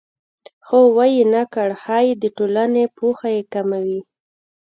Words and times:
خو 0.65 0.77
ویې 0.95 1.23
نه 1.33 1.43
کړ 1.53 1.69
ښایي 1.81 2.13
د 2.21 2.23
ټولنې 2.37 2.83
پوهه 2.97 3.29
یې 3.35 3.41
کمه 3.53 3.79
وي 3.85 4.01